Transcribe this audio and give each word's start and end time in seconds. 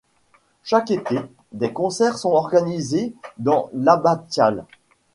Chaque 0.63 0.89
été, 0.89 1.17
des 1.51 1.73
concerts 1.73 2.17
sont 2.17 2.31
organisés 2.31 3.13
dans 3.37 3.69
l'abbatiale. 3.75 4.65